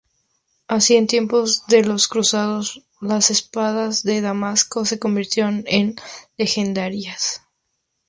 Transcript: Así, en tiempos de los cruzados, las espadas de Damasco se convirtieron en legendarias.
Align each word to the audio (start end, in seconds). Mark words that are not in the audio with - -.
Así, 0.67 0.95
en 0.95 1.05
tiempos 1.05 1.67
de 1.67 1.83
los 1.85 2.07
cruzados, 2.07 2.83
las 3.01 3.29
espadas 3.29 4.01
de 4.01 4.21
Damasco 4.21 4.83
se 4.83 4.97
convirtieron 4.97 5.63
en 5.67 5.93
legendarias. 6.39 7.43